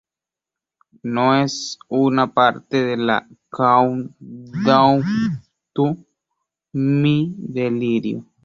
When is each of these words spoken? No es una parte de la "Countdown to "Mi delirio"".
No 1.03 1.35
es 1.39 1.77
una 1.87 2.33
parte 2.33 2.81
de 2.83 2.97
la 2.97 3.29
"Countdown 3.51 5.03
to 5.75 5.95
"Mi 6.73 7.35
delirio"". 7.37 8.25